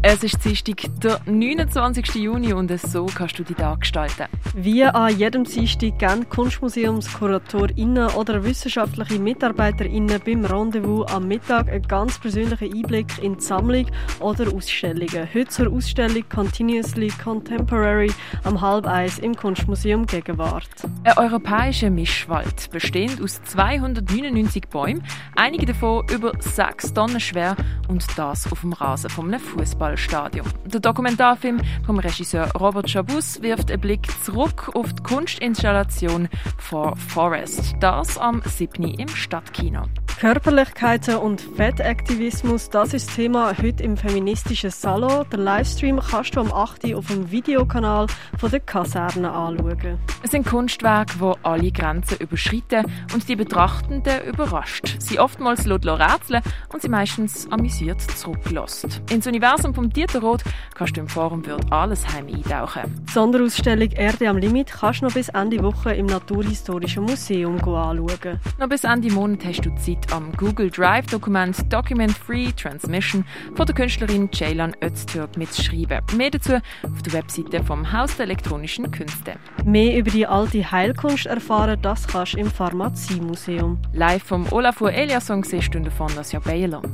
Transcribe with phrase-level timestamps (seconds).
[0.00, 2.14] Es ist Dienstag, der 29.
[2.14, 4.26] Juni und so kannst du die Tag gestalten.
[4.54, 12.16] Wie an jedem Dienstag geben KunstmuseumsKuratorinnen oder wissenschaftliche MitarbeiterInnen beim Rendezvous am Mittag einen ganz
[12.20, 13.86] persönlichen Einblick in die Sammlung
[14.20, 15.28] oder Ausstellungen.
[15.34, 18.12] Heute zur Ausstellung Continuously Contemporary
[18.44, 20.68] am halb eins im Kunstmuseum Gegenwart.
[21.02, 25.02] Ein europäischer Mischwald, bestehend aus 299 Bäumen,
[25.34, 27.56] einige davon über 6 Tonnen schwer
[27.88, 29.87] und das auf dem Rasen von einem Fußball.
[29.88, 30.46] Fußballstadion.
[30.66, 36.28] Der Dokumentarfilm vom Regisseur Robert Chabus wirft einen Blick zurück auf die Kunstinstallation
[36.58, 37.74] For Forest.
[37.80, 38.84] Das am 7.
[38.84, 39.84] im Stadtkino.
[40.18, 45.24] Körperlichkeiten und Fettaktivismus, das ist das Thema heute im feministischen Salon.
[45.30, 46.92] Den Livestream kannst du am 8.
[46.96, 50.00] auf dem Videokanal von der Kaserne anschauen.
[50.24, 54.96] Es sind Kunstwerke, die alle Grenzen überschreiten und die Betrachtenden überrascht.
[54.98, 59.00] Sie oftmals rätseln und sie meistens amüsiert zurücklässt.
[59.12, 60.42] Ins Universum vom Dieter Roth
[60.74, 63.04] kannst du im Forum Würd Allesheim eintauchen.
[63.08, 68.40] Die Sonderausstellung Erde am Limit kannst du noch bis Ende Woche im Naturhistorischen Museum anschauen.
[68.58, 73.74] Noch bis Ende Monat hast du Zeit am Google Drive-Dokument Document Free Transmission von der
[73.74, 76.00] Künstlerin Ceylan Öztürk mitzuschreiben.
[76.16, 79.34] Mehr dazu auf der Webseite vom Haus der elektronischen Künste.
[79.64, 83.78] Mehr über die alte Heilkunst erfahren, das kannst du im Pharmaziemuseum.
[83.92, 86.88] Live vom Olafur Eliasson siehst du davon das Jahr Bayerland.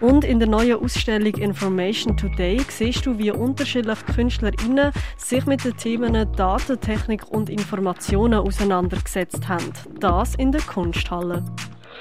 [0.00, 5.76] Und in der neuen Ausstellung Information Today siehst du, wie unterschiedliche KünstlerInnen sich mit den
[5.76, 9.72] Themen Datentechnik und Informationen auseinandergesetzt haben.
[9.98, 11.44] Das in der Kunsthalle.